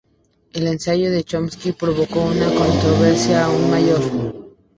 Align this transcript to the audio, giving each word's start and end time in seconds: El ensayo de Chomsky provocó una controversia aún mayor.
El 0.53 0.65
ensayo 0.65 1.11
de 1.11 1.23
Chomsky 1.23 1.73
provocó 1.73 2.21
una 2.23 2.49
controversia 2.55 3.45
aún 3.45 3.69
mayor. 3.69 4.01